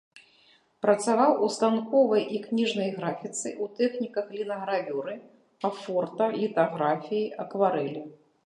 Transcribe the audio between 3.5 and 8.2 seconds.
у тэхніках лінагравюры, афорта, літаграфіі, акварэлі.